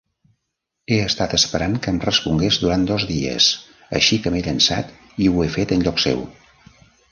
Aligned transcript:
He 0.93 0.95
estat 1.09 1.35
esperant 1.37 1.75
que 1.83 1.91
em 1.95 1.99
respongués 2.05 2.57
durant 2.63 2.87
dos 2.93 3.05
dies, 3.11 3.51
així 4.01 4.21
que 4.25 4.33
m'he 4.37 4.43
llançat 4.49 4.93
i 5.27 5.31
ho 5.35 5.45
he 5.47 5.53
fet 5.59 5.77
en 5.79 5.89
lloc 5.89 6.05
seu. 6.09 6.29